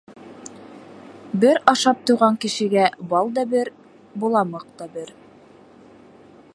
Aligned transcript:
Бер 1.43 1.59
ашап 1.73 2.01
туйған 2.11 2.39
кешегә 2.45 2.87
бал 3.13 3.31
да 3.37 3.45
бер, 3.53 3.71
боламыҡ 4.25 4.67
та 4.81 4.89
бер. 4.97 5.15